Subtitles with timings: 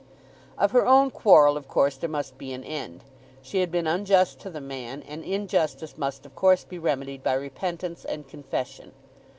[0.57, 3.03] Of her own quarrel of course there must be an end.
[3.43, 7.33] She had been unjust to the man, and injustice must of course be remedied by
[7.33, 8.93] repentance and confession.